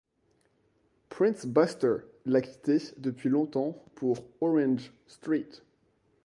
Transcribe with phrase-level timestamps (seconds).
[1.09, 5.61] Prince Buster l’a quitté depuis longtemps pour Orange Street.